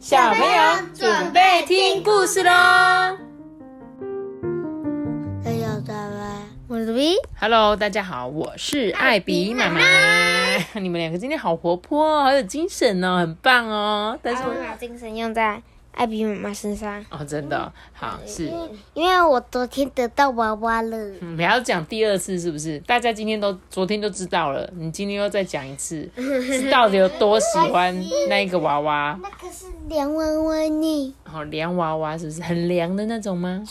[0.00, 0.56] 小朋友
[0.94, 2.50] 准备听故事喽！
[5.44, 5.52] 大
[5.84, 5.94] 家，
[6.66, 6.94] 我是。
[7.38, 9.78] Hello，大家好，我是艾比妈妈。
[10.80, 14.18] 你们两个今天好活泼，好有精神哦，很棒哦。
[14.22, 15.60] 但是我把精神用在
[15.92, 18.50] 艾比妈妈身上，哦，真的哦好是，
[18.94, 22.78] 因为我昨天得到娃娃了，嗯，你还要讲第二次是不是？
[22.80, 27.94] 大家今天都昨天都知道了，你今天又再讲一次，是到底有多喜欢
[28.28, 29.18] 那一个娃娃？
[29.22, 33.62] 那个是凉娃娃呢，哦，凉娃娃是不是很凉的那种吗？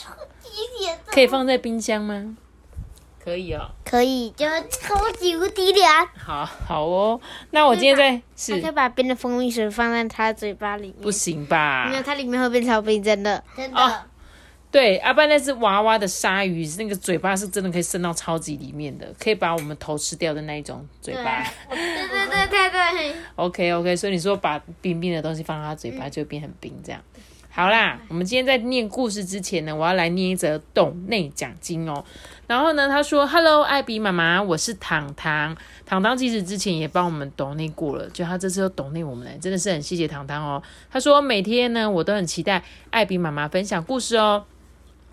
[1.08, 2.36] 可以放在冰箱吗？
[3.24, 3.70] 可以哦。
[3.86, 6.08] 可以，就超级无敌凉。
[6.18, 7.20] 好好哦，
[7.52, 11.98] 那我今天在它是可以把冰的蜂蜜水放在他嘴巴里面，不行吧没？
[11.98, 13.44] 有，它里面会变超冰，真的。
[13.56, 14.06] 真哦的，
[14.72, 21.44] 对，阿爸那只娃娃的鲨鱼，那个嘴巴是真的可以伸到超级里面的，可以把我们头吃掉的那一种嘴巴。
[21.70, 23.16] 对对对对对。
[23.36, 27.02] OK OK，所以你说把冰冰的东西放到它嘴巴就会变很冰这样。
[27.60, 32.06] 好啦，我们今天在念故事之前呢，我要来念一则懂内奖金哦。
[32.48, 35.58] 然后呢，他说：“Hello，艾比妈妈，我是糖糖。
[35.86, 40.64] 糖糖其实之前也帮我们懂内过了，就他这次又懂内我们了，真的是很谢谢糖糖哦。
[40.90, 44.46] 他说每天呢，我都很期待艾比妈妈分享故事哦。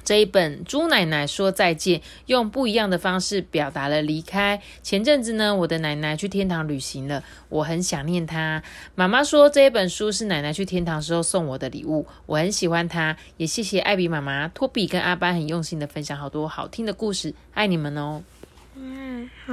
[0.06, 4.62] 这一本《猪奶奶说再见》，用不一样的方式表达了离开。
[4.80, 8.62] 前阵子呢，我的奶奶去天堂旅行了，我很想念她。
[8.94, 18.22] 妈妈说这一本书是奶奶去天堂时候送我的礼物，我很喜欢它，也谢谢艾比妈妈、托比跟阿班很用心的分享好多好听的故事，爱你们哦。
[18.76, 19.52] 嗯好，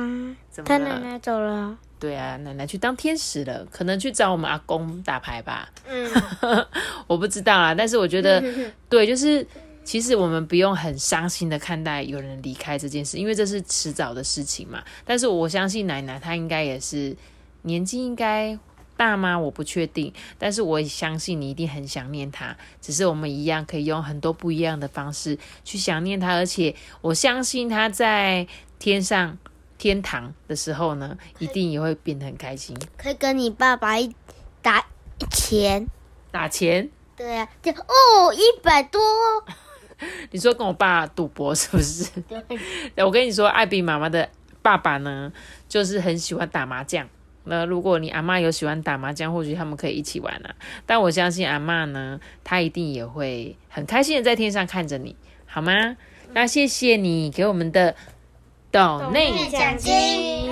[0.51, 0.67] 怎么了？
[0.67, 1.75] 他奶奶走了。
[1.97, 5.69] 对啊，奶奶去当天使了，可能去找我们阿公打牌吧。
[5.87, 6.11] 嗯，
[7.07, 8.43] 我不知道啊，但是我觉得，
[8.89, 9.47] 对，就是
[9.83, 14.83] 其实我们不用很伤心的看待有人离开这件事，因为这是迟早的事情嘛。
[15.05, 17.15] 但是我相信奶奶她应该也是
[17.63, 18.57] 年纪应该
[18.95, 19.37] 大吗？
[19.37, 28.47] 我不确定，但是我也相信你一定很想念她，只是我们一样可以用很多不一样的方式去想念她，而且我相信她在
[28.79, 29.37] 天上。
[29.75, 32.73] 天堂的时候呢，一定也会变得很开心。
[32.95, 34.15] 可以跟你爸爸一
[34.61, 34.85] 打
[35.29, 35.85] 钱。
[36.31, 39.01] 打钱，对啊，就哦，一百多。
[40.33, 42.09] 你说跟我爸赌博是不是？
[42.97, 44.27] 我跟你说，艾比妈妈的
[44.63, 45.31] 爸爸呢，
[45.69, 47.07] 就是很喜欢打麻将。
[47.43, 50.55] 那如果你阿妈有喜欢打麻将，或许他们可以一起玩啊。
[50.87, 55.95] 但我相信阿妈呢，她一定也会很开心的在天上看着你，好吗？
[56.33, 57.95] 那谢谢你给我们的
[58.71, 59.93] 岛内奖金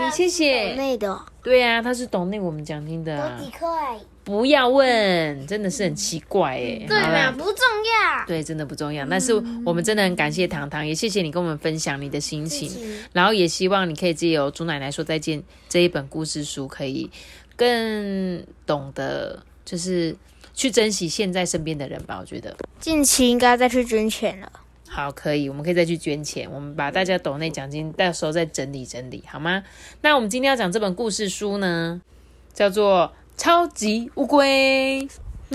[0.10, 0.74] 谢谢。
[0.74, 4.00] 内的哦对啊，他是懂内我们奖金的、几块？
[4.24, 6.86] 不要问，真的是很奇怪哎。
[6.88, 8.26] 对啦嘛，不重要。
[8.28, 9.04] 对，真的不重要。
[9.10, 9.34] 但是
[9.66, 12.72] 我们真的很感谢糖糖，也谢谢你跟我们分享你的心情，
[13.12, 17.10] 然后也希望你可以借由猪奶奶说再见这一本故事书，可以
[17.56, 20.16] 更懂得就是
[20.54, 22.20] 去珍惜现在身边的人吧。
[22.22, 24.52] 我觉得近期应该再去捐钱了。
[24.94, 29.64] 好，可以，我们可以再去捐钱，我们把大家抖内奖金到时候再整理整理，好吗？
[30.02, 32.02] 那我们今天要讲这本故事书呢，
[32.54, 33.10] 叫做
[33.42, 35.08] 《超级乌龟》。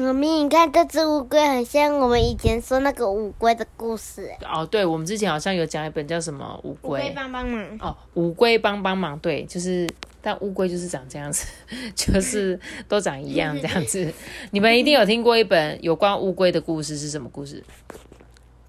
[0.03, 4.27] 妈咪，你看这只乌龟很像我们以前说那个乌龟的故事。
[4.27, 7.01] 哎哦，对，我们之前好像有讲一本叫什么乌龟。
[7.01, 7.79] 乌龟帮帮忙。
[7.81, 9.87] 哦，乌龟帮帮忙，对，就是，
[10.23, 11.47] 但乌龟就是长这样子，
[11.95, 12.59] 就是
[12.89, 14.11] 都长一样这样子。
[14.53, 17.63] 你们一定有听过一本有关乌龟的故事，是什么故事？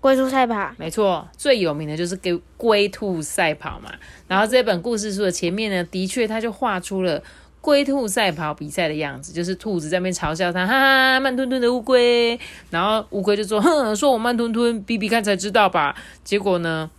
[0.07, 0.71] 龟兔赛跑。
[0.77, 3.91] 没错，最有名的就是龟龟兔赛跑嘛。
[4.25, 7.21] 然后这本故事书的前面呢，的确它就画出了
[7.59, 12.39] 龟兔赛跑比赛的样子，就是兔子在那边嘲笑它，哈哈，慢吞吞的乌龟。
[12.69, 15.93] 然后乌龟就说，哼，说我慢吞吞，比比看才知道吧。
[16.23, 16.89] 结果呢？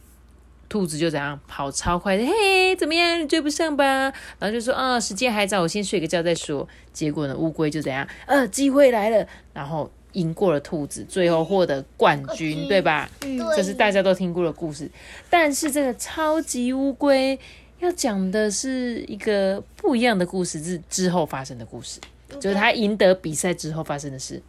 [0.69, 4.13] 兔子就怎样跑超快的，嘿，怎么样，追不上吧？
[4.39, 6.69] 然后就说，啊、时间还早，我先睡个觉再说。
[6.93, 13.11] 结果呢，乌龟就怎样，呃，机会来了，然后赢过了兔子，最后获得冠军，对吧？
[13.23, 14.91] 嗯这是大家都听过的故事。
[15.29, 17.39] 但是这个超级乌龟
[17.81, 22.01] 要讲的是一个不一样的故事，是之后发生的故事，
[22.41, 24.43] 就是他赢得比赛之后发生的事。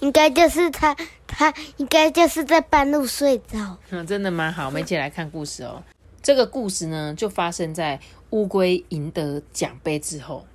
[0.00, 0.96] 应该就是他，
[1.26, 3.76] 他应该就是在半路睡着。
[3.90, 5.82] 嗯，真的蛮好，我们一起来看故事哦。
[6.22, 10.46] 这个故事呢，就发生在乌龟赢得奖杯之后，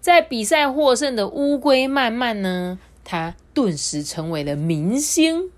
[0.00, 5.50] 在比赛获胜的乌龟慢慢呢，它顿时成为了明星。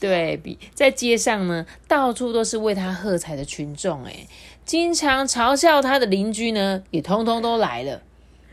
[0.00, 4.26] 对比在街上呢，到处都是为他喝彩的群众，哎，
[4.64, 8.00] 经常嘲笑他的邻居呢，也通通都来了。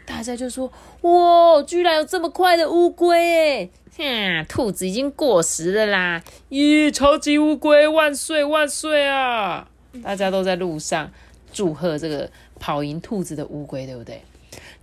[0.05, 0.69] 大家就说
[1.01, 3.69] ：“哇，居然有这么快的乌龟哎！
[3.97, 6.21] 哼，兔子已经过时了啦！
[6.49, 9.69] 咦，超级乌龟万岁万岁啊！”
[10.03, 11.09] 大家都在路上
[11.53, 12.29] 祝贺这个
[12.59, 14.21] 跑赢兔子的乌龟，对不对？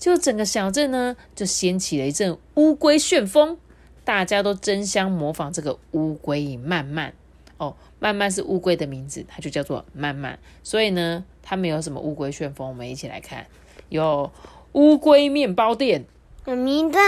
[0.00, 3.56] 就整个小镇呢就掀起了一阵乌龟旋风，
[4.02, 7.12] 大家都争相模仿这个乌龟慢慢。
[7.58, 10.38] 哦，慢慢是乌龟的名字，它就叫做慢慢。
[10.62, 13.46] 所以呢，它没有什么乌龟旋风，我们一起来看，
[13.90, 14.32] 有
[14.72, 16.06] 乌龟面包店。
[16.46, 16.98] 我名字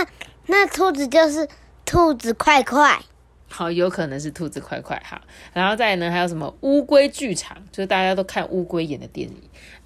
[0.48, 1.48] 那兔子就是
[1.86, 3.00] 兔子快快。
[3.48, 5.22] 好，有可能是兔子快快哈，
[5.54, 9.36] 然后再呢，还有什么乌龟剧场，就是大家都看乌龟演的电影，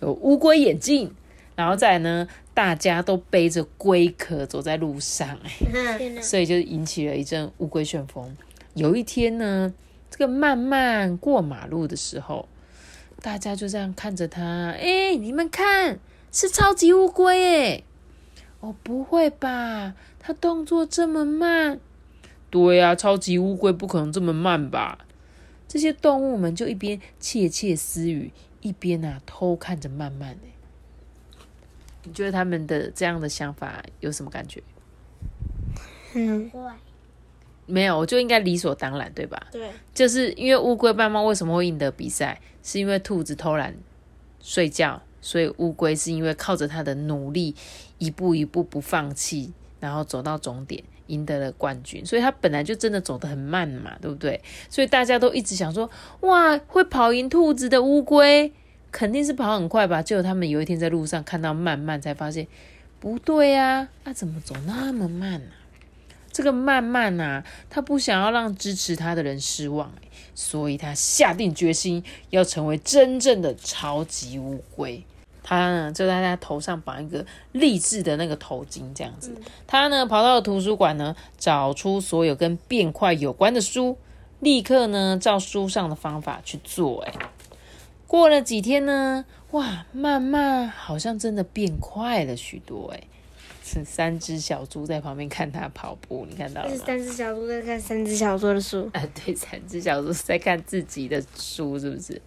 [0.01, 1.15] 有乌龟眼镜，
[1.55, 2.27] 然后再呢，
[2.57, 5.39] 大家都背着龟壳走在路上，
[5.75, 8.35] 哎，所以就引起了一阵乌龟旋风。
[8.73, 9.75] 有一天呢，
[10.11, 12.49] 这个慢慢过马路的时候，
[13.21, 15.99] 大家就这样看着他，哎，你们看，
[16.33, 17.83] 是超级乌龟，哎，
[18.61, 21.79] 哦，不会吧，它动作这么慢。
[22.49, 25.05] 对呀，超级乌龟不可能这么慢吧？
[25.69, 28.33] 这些动物们就一边窃窃私语，
[28.63, 30.56] 一边啊偷看着慢慢的。
[32.07, 34.63] 你觉得他们的这样的想法有什么感觉？
[36.13, 36.75] 很怪。
[37.67, 39.49] 没有，我就应该理所当然，对吧？
[39.51, 39.71] 对。
[39.93, 42.41] 就是因为乌龟慢慢为什么会赢得比赛？
[42.63, 43.75] 是因为兔子偷懒
[44.41, 47.55] 睡觉，所以乌龟是因为靠着它的努力，
[47.99, 50.83] 一步一步不放弃，然后走到终点。
[51.09, 54.43] 赢得了冠军，所以他本来就真的走得很慢嘛，对不对？
[54.69, 55.89] 所以大家都一直想说，
[56.23, 58.53] 哇，会跑赢兔子的乌龟
[58.91, 60.03] 肯定是跑很快吧？
[60.03, 62.47] 结果他们有一天在路上看到慢慢，才发现
[62.99, 65.51] 不对啊，他怎么走那么慢呢？
[66.33, 69.93] 这个慢慢啊，他不想要让支持他的人失望，
[70.35, 75.03] 所以他下定决心要成为真正的超级乌龟。
[75.43, 79.33] 他呢就在他头上绑一个励志的那个头巾，这样子。
[79.67, 83.97] 他呢跑到图书馆呢，找出所有跟变快有关的书，
[84.41, 87.01] 立刻呢照书上的方法去做。
[87.03, 87.15] 哎，
[88.07, 92.93] 过了几天呢，哇，慢慢好像真的变快了许多。
[92.95, 93.03] 哎。
[93.69, 96.73] 是三只小猪在旁边看它跑步，你看到了吗？
[96.73, 98.89] 是三只小猪在看三只小猪的书。
[98.93, 102.23] 啊，对，三只小猪在看自己的书，是不是？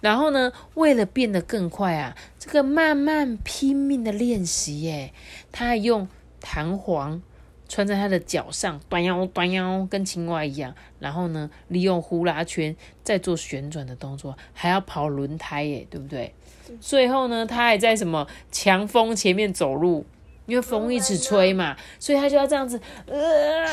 [0.00, 5.14] 然后呢，为了变得更快啊，这个慢慢拼命的练习，耶，
[5.52, 6.08] 他用
[6.40, 7.22] 弹簧
[7.70, 10.74] 穿在他的脚上，端腰端腰，跟青蛙一样。
[10.98, 16.34] 然后呢，利用呼啦圈再做旋转的动作，还要跑轮胎，耶，对不对？
[16.80, 20.04] 最后呢，他还在什么强风前面走路。
[20.46, 22.80] 因为风一直吹嘛，所以他就要这样子。
[23.06, 23.64] 呃，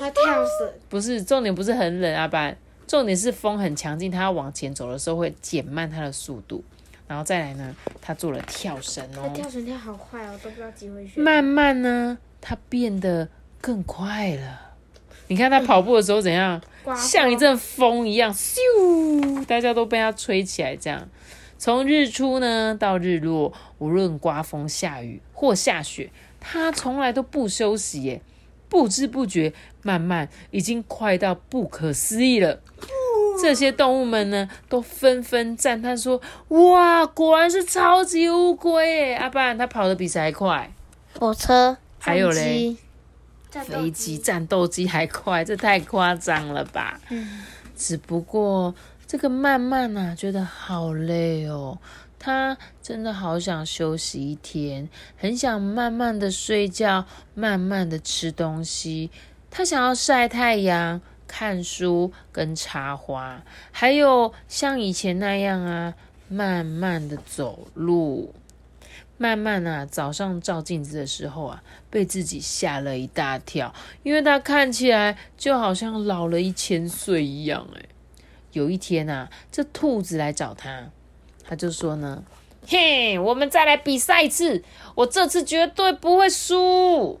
[0.00, 0.68] 他跳绳。
[0.88, 2.56] 不是重点，不是很冷啊，班。
[2.88, 6.64] 重点是风很强劲，他要往前走的时候会减慢他的速度。
[7.06, 9.22] 然后再来呢，他做了跳绳哦。
[9.22, 11.22] 他跳绳跳好快哦，都不知道几回旋。
[11.22, 13.28] 慢慢呢，他变得
[13.60, 14.60] 更快了。
[15.28, 16.60] 你看他跑步的时候怎样，
[16.96, 21.08] 像一阵风一样，咻，大家都被他吹起来，这样。
[21.58, 28.22] 从日出呢到日落，无论刮风下雨或下雪，它从来都不休息耶。
[28.68, 29.52] 不知不觉，
[29.82, 32.60] 慢慢已经快到不可思议了。
[33.40, 40.72] 这些动物们呢，都纷纷赞叹说：“哇，果然是超级乌龟耶！”阿爸，它跑得比谁还快？
[41.18, 42.76] 火车还有嘞，
[43.50, 47.00] 飞机、战斗机还快，这太夸张了吧？
[47.10, 47.44] 嗯，
[47.76, 48.74] 只不过。
[49.06, 51.78] 这个慢慢啊，觉得好累哦，
[52.18, 59.10] 他真的好想休息一天，很想慢慢的睡觉，慢慢的吃东西。
[59.50, 65.94] 他想要晒太阳、看书跟插花，还有像以前那样啊，
[66.28, 68.34] 慢慢的走路。
[69.18, 77.82] 慢慢啊，早上照镜子的时候啊，被自己吓了一大跳，因为他看起来就好像老了一千岁一样，哎。
[78.52, 80.90] 有一天啊，这兔子来找他，
[81.44, 82.24] 他就说呢
[82.66, 87.20] ：“嘿，我们再来比赛一次，我这次绝对不会输。”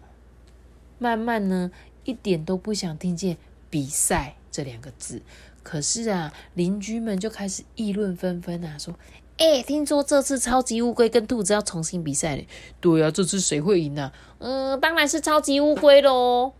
[0.98, 1.70] 慢慢呢，
[2.04, 3.36] 一点都不想听见
[3.68, 5.20] “比赛”这两个字。
[5.62, 8.94] 可是啊，邻居们就开始议论纷纷啊，说
[9.38, 12.46] ：“哎，听说这次超级乌龟跟兔子要重新比赛呢？
[12.80, 14.12] 对啊，这次谁会赢呢？
[14.38, 16.52] 嗯，当然是超级乌龟喽。”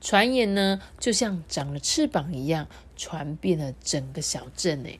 [0.00, 2.68] 传言呢，就像长了翅膀一样。
[2.96, 4.98] 传遍了整个小镇诶，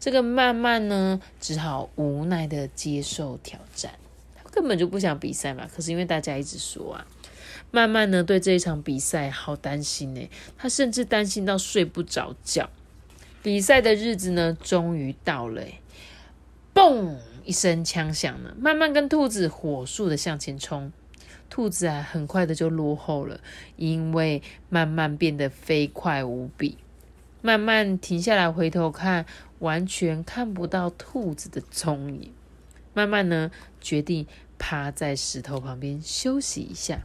[0.00, 3.92] 这个慢慢呢，只好无奈的接受挑战。
[4.34, 7.06] 他根本就不想比赛嘛，可是因为大家一直说啊，
[7.70, 10.26] 慢慢呢对这一场比赛好担心呢，
[10.56, 12.70] 他甚至担心到睡不着觉。
[13.42, 15.62] 比赛的日子呢，终于到了，
[16.74, 20.92] 嘣一声枪响了，慢慢跟兔子火速的向前冲，
[21.50, 23.40] 兔子啊很快的就落后了，
[23.76, 26.78] 因为慢慢变得飞快无比。
[27.40, 29.26] 慢慢停下来，回头看，
[29.58, 32.32] 完全看不到兔子的踪影。
[32.94, 33.50] 慢慢呢
[33.80, 34.26] 决定
[34.58, 37.04] 趴在石头旁边休息一下，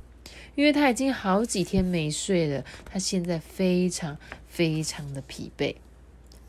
[0.54, 5.76] 因为他已经好几天没睡了，他现在非常非常的疲惫。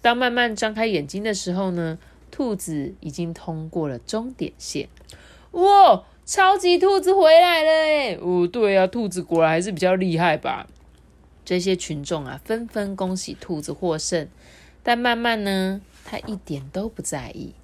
[0.02, 1.98] 当慢慢张开眼睛的时候呢，
[2.38, 4.88] 兔子已经通过了终点线。
[5.50, 10.68] 哇，超级兔子回来了诶哦，对啊，兔子果然还是比较厉害吧。
[11.44, 14.28] 这些群众啊，纷纷恭喜兔子获胜。
[14.84, 17.54] 但慢慢呢，他一点都不在意，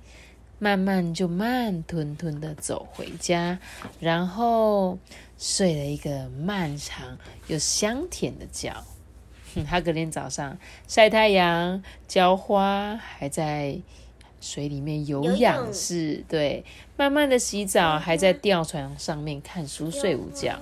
[0.58, 3.60] 慢慢就慢吞吞的走回家，
[4.00, 4.98] 然后
[5.38, 7.16] 睡了一个漫长
[7.46, 8.74] 又香甜的觉。
[9.68, 13.78] 他隔天早上晒太阳、浇花，还在
[14.44, 16.62] 水里面有游仰泳视，对，
[16.98, 20.60] 慢慢的洗澡，还在吊床上面看书睡午觉。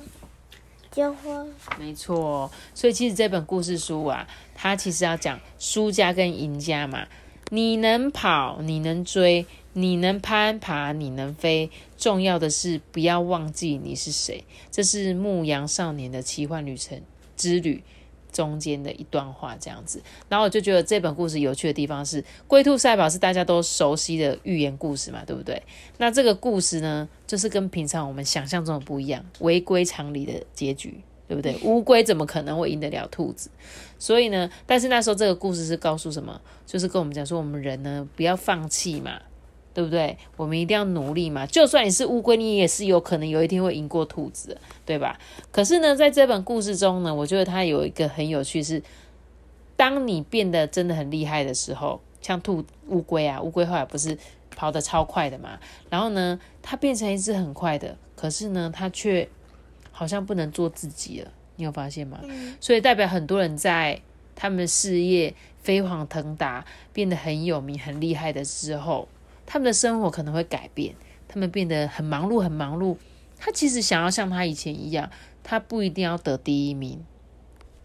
[0.93, 1.45] 浇花，
[1.79, 7.09] 没错，所以其实这本故事书啊，它其实要讲输家跟赢家嘛。
[7.51, 14.45] 你能跑，你能追，你能攀爬，你能飞，重要的是不要忘记你是谁。
[14.71, 17.03] 这是牧羊少年的奇幻旅程
[17.37, 17.83] 之旅
[18.33, 20.03] 中间的一段话，这样子。
[20.29, 25.63] 然后我就觉得这本故事有趣的地方是，龟兔赛跑是大家都熟悉的寓言故事嘛，对不对？
[25.99, 31.57] 那这个故事呢，就是跟平常我们想象中的不一样，违规常理的结局，对不对？
[31.63, 33.51] 乌龟怎么可能会赢得了兔子？
[33.99, 36.41] 所以呢，但是那时候这个故事是告诉什么？
[36.67, 39.21] 就是跟我们讲说，我们人呢不要放弃嘛，
[39.75, 40.17] 对不对？
[40.37, 41.47] 我们一定要努力嘛。
[41.47, 45.19] 就算你是乌龟，你也是有可能有一天会赢过兔子的，对吧？
[45.51, 48.83] 可是呢，在这本故事中呢，我觉得它有一个很有趣是，
[49.77, 54.17] 当你变得真的很厉害的时候，像兔乌龟啊，乌龟后来不是
[54.55, 55.59] 跑得超快的嘛？
[55.91, 59.29] 然后呢，它变成一只很快的，可是呢，它却
[59.91, 61.31] 好像不能做自己了。
[61.57, 62.21] 你有发现吗？
[62.61, 64.01] 所以代表很多人在
[64.35, 69.07] 他们的事业飞黄腾达，变得很有名、很厉害的时候，
[69.53, 70.95] 他们的生活可能会改变，
[71.29, 72.97] 他们变得很忙碌、很忙碌。
[73.39, 75.11] 他其实想要像他以前一样，
[75.45, 77.05] 他不一定要得第一名，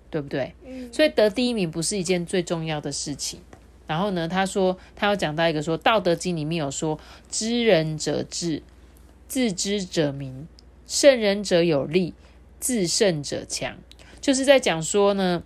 [0.09, 0.55] 对不对？
[0.93, 3.41] 所以得第一名不是一件最重要的事情。
[3.86, 6.97] 然后呢，他说他要讲到一个说，《道德经》里面有说
[7.29, 8.63] ：“知人者智，
[9.27, 10.47] 自知者明；
[10.88, 12.13] 胜人者有力，
[12.62, 13.75] 自胜者强。”
[14.21, 15.43] 就是在讲说呢，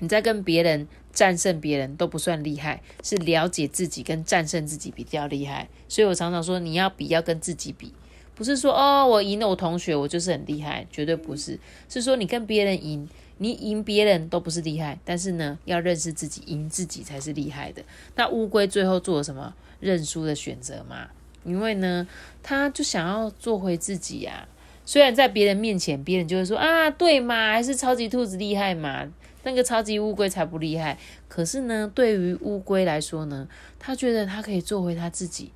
[0.00, 0.86] 你在跟别人
[1.16, 5.66] 战胜别人都不算厉害，是了解自己跟战胜自己比较厉害。
[5.88, 7.94] 所以我常常说，你要比要跟自己比，
[8.34, 11.58] 不是说哦我赢了我同学我就是很厉害，绝对不是。
[11.88, 13.08] 是说你跟别人赢，
[13.38, 17.82] 你赢别人都不是厉害，但是呢，要认识自己，赢自己才是厉害的。
[18.14, 19.54] 那乌龟最后做了什么？
[19.80, 21.08] 认输的选择嘛。
[21.44, 22.06] 因为呢，
[22.42, 24.48] 他就想要做回自己呀、
[24.84, 29.06] 虽然在别人面前，别人就会说啊，对嘛，还是超级兔子厉害嘛，
[29.46, 30.98] 那个超级乌龟才不厉害。
[31.28, 33.46] 可是呢，对于乌龟来说呢，
[33.78, 35.52] 他觉得他可以做回他自己，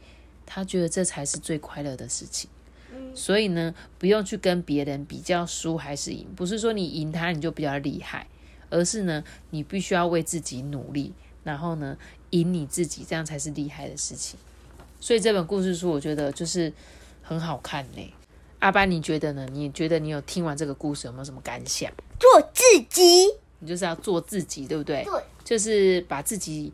[0.46, 2.48] 他觉得这才是最快乐的事情。
[3.16, 8.28] 所以呢，不用去跟别人比较输还是赢，不是说你赢他你就比较厉害，
[8.70, 11.98] 而是呢，你必须要为自己努力，然后呢，
[12.30, 14.38] 赢你自己，这样才是厉害的事情。
[15.00, 16.72] 所以这本故事书，我觉得就是
[17.22, 18.14] 很好看呢。
[18.60, 19.48] 阿班，你觉得呢？
[19.50, 21.90] 你觉得你有听完这个故事有没有什么感想？
[22.20, 23.34] 做自己。
[23.60, 25.04] 你就是要做自己，对不对？
[25.04, 26.72] 对，就是把自己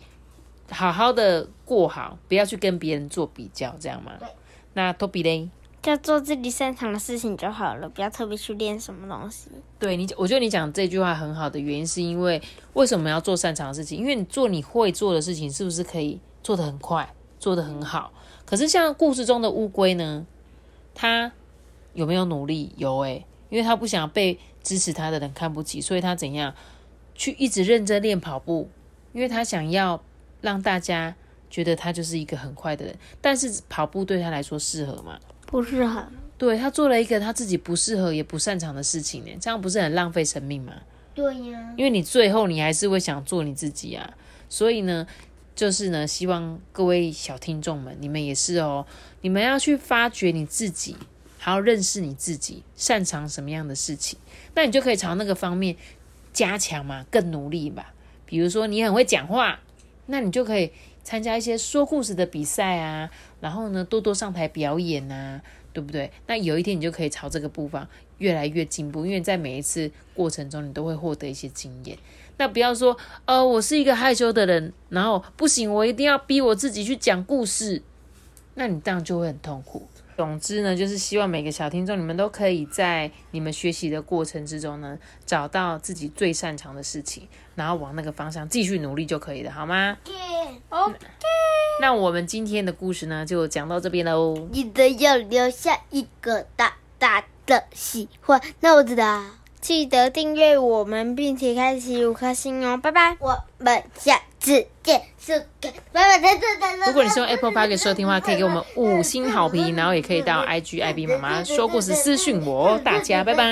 [0.70, 4.28] 好好的过好，不要去跟别人做比较，这样吗对？
[4.72, 5.48] 那托比嘞？
[5.82, 9.48] 就做自己擅长的事情就好了，不要特别去练什么东西。
[9.78, 13.96] 对你，我觉得你讲这句话很好的原因，是因为为什么要做擅长的事情？
[13.98, 18.12] 因为你做你会做的事情，是不是可以做得很快，做得很好？
[18.44, 20.26] 可是像故事中的乌龟呢，
[20.92, 21.30] 它
[21.94, 22.72] 有没有努力？
[22.76, 26.52] 有诶、因为它不想被支持它的人看不起，所以它怎样
[27.16, 28.68] 去一直认真练跑步？
[29.12, 30.02] 因为他想要
[30.40, 31.14] 让大家
[31.48, 35.18] 觉得他就是一个很快的人，但是跑步对他来说适合吗？
[35.46, 36.06] 不适合。
[36.38, 40.74] 对他做了一个他自己不适合也不擅长的事情呢，这样不是很浪费生命吗？
[41.14, 44.12] 对呀，因为你最后你还是会想做你自己啊，
[44.50, 45.06] 所以呢，
[45.54, 48.84] 就是呢，希望各位小听众们，你们也是哦，
[49.22, 50.94] 你们要去发掘你自己，
[51.38, 54.18] 还要认识你自己，擅长什么样的事情，
[54.54, 55.74] 那你就可以朝那个方面
[56.36, 57.94] 加强嘛，更努力吧。
[58.26, 59.58] 比如说你很会讲话，
[60.04, 60.70] 那你就可以
[61.02, 63.08] 参加一些说故事的比赛啊，
[63.40, 65.40] 然后呢，多多上台表演啊，
[65.72, 66.12] 对不对？
[66.26, 67.88] 那有一天你就可以朝这个步伐
[68.18, 71.96] 越来越进步，因为在每一次过程中，你都会获得一些经验。
[72.36, 77.80] 那不要说，呃，我是一个害羞的人，然后不行，我一定要逼我自己去讲故事，
[78.56, 79.88] 那你这样就会很痛苦。
[80.16, 89.98] 总之呢，就是希望每个小听众，你们都可以在你们学习的过程之中呢，找到自己最擅长的事情，然后往那个方向继续努力就可以了，好吗
[90.70, 90.94] ？OK。
[91.82, 94.48] 那我们今天的故事呢，就讲到这边喽。
[94.50, 98.40] 记得要留下一个大大的喜欢。
[98.60, 99.22] 那我知道，
[99.60, 103.18] 记得订阅我们，并且开启五颗星哦，拜拜。
[103.20, 106.38] 我们下次见，收看，拜拜。
[106.86, 112.80] 如果你是用 Apple Park 收听的话，可以给我们五星好评，然后也可以到 IG IB 妈妈说故事私讯我哦。
[112.84, 113.44] 大家拜拜。